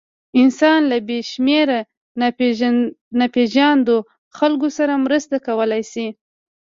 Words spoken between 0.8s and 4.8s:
له بېشمېره ناپېژاندو خلکو